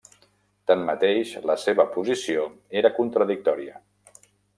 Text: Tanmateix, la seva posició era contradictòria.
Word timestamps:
Tanmateix, 0.69 1.33
la 1.49 1.55
seva 1.63 1.85
posició 1.97 2.45
era 2.81 2.93
contradictòria. 3.01 3.77